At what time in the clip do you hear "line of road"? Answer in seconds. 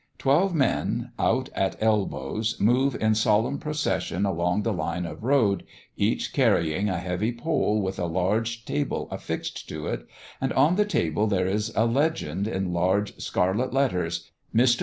4.73-5.63